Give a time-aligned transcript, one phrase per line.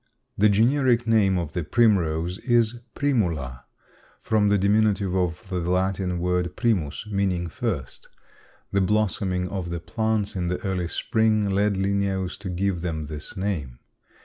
[0.35, 3.65] The generic name of the primrose is Primula
[4.19, 8.07] from the diminutive of the Latin word Primus, meaning first.
[8.71, 13.37] The blossoming of the plants in the early spring led Linnæus to give them this
[13.37, 13.77] name.